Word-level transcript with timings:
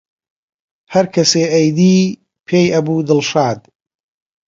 هەرکەسێ 0.93 1.43
ئەیدی 1.53 1.97
پێی 2.47 2.67
ئەبوو 2.73 3.05
دڵشاد 3.07 3.59